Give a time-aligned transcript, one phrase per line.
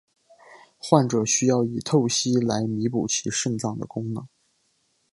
[0.79, 4.27] 患者需要以透析来弥补其肾脏的功能。